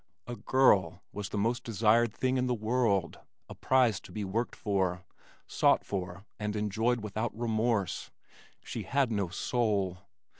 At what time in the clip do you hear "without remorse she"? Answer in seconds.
7.03-8.81